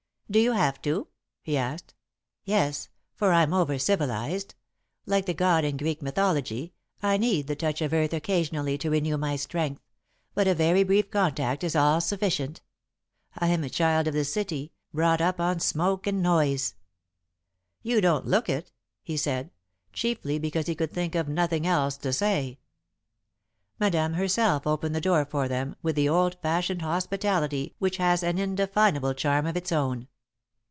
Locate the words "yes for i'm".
2.45-3.53